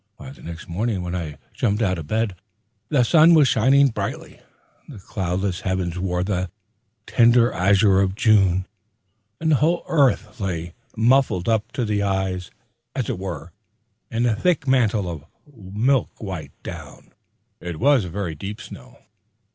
[0.17, 2.35] The next morning, when I jumped out of bed,
[2.89, 4.39] the sun was shining brightly,
[4.87, 6.49] the cloudless heavens wore the
[7.05, 8.65] tender azure of June,
[9.39, 12.49] and the whole earth lay muffled up to the eyes,
[12.95, 13.51] as it were,
[14.09, 15.23] in a thick mantle of
[15.55, 17.11] milk white down.
[17.59, 18.97] It was a very deep snow.